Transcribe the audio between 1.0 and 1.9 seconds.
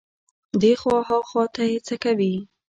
ها خوا ته يې